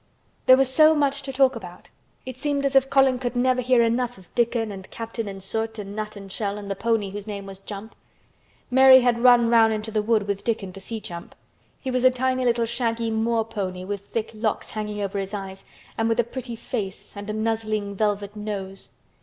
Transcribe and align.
There 0.47 0.57
was 0.57 0.67
so 0.73 0.95
much 0.95 1.21
to 1.21 1.31
talk 1.31 1.55
about. 1.55 1.89
It 2.25 2.35
seemed 2.35 2.65
as 2.65 2.75
if 2.75 2.89
Colin 2.89 3.19
could 3.19 3.35
never 3.35 3.61
hear 3.61 3.83
enough 3.83 4.17
of 4.17 4.33
Dickon 4.33 4.71
and 4.71 4.89
Captain 4.89 5.27
and 5.27 5.43
Soot 5.43 5.77
and 5.77 5.95
Nut 5.95 6.15
and 6.15 6.31
Shell 6.31 6.57
and 6.57 6.71
the 6.71 6.75
pony 6.75 7.11
whose 7.11 7.27
name 7.27 7.45
was 7.45 7.59
Jump. 7.59 7.93
Mary 8.71 9.01
had 9.01 9.19
run 9.19 9.47
round 9.51 9.73
into 9.73 9.91
the 9.91 10.01
wood 10.01 10.23
with 10.27 10.43
Dickon 10.43 10.73
to 10.73 10.81
see 10.81 10.99
Jump. 10.99 11.35
He 11.79 11.91
was 11.91 12.03
a 12.03 12.09
tiny 12.09 12.43
little 12.43 12.65
shaggy 12.65 13.11
moor 13.11 13.45
pony 13.45 13.85
with 13.85 14.07
thick 14.07 14.31
locks 14.33 14.71
hanging 14.71 15.01
over 15.01 15.19
his 15.19 15.35
eyes 15.35 15.65
and 15.99 16.09
with 16.09 16.19
a 16.19 16.23
pretty 16.23 16.55
face 16.55 17.15
and 17.15 17.29
a 17.29 17.33
nuzzling 17.33 17.95
velvet 17.95 18.35
nose. 18.35 18.89